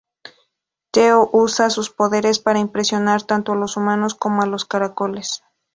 [0.89, 5.43] Theo usa sus poderes para impresionar tanto a los humanos como a los caracoles.